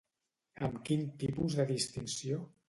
[0.67, 2.43] Amb quin tipus de distinció?